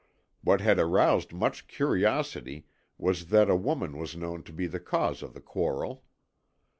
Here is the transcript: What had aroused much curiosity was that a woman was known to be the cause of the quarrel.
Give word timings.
What 0.43 0.61
had 0.61 0.79
aroused 0.79 1.31
much 1.31 1.67
curiosity 1.67 2.65
was 2.97 3.27
that 3.27 3.51
a 3.51 3.55
woman 3.55 3.99
was 3.99 4.15
known 4.17 4.41
to 4.45 4.51
be 4.51 4.65
the 4.65 4.79
cause 4.79 5.21
of 5.21 5.35
the 5.35 5.41
quarrel. 5.41 6.03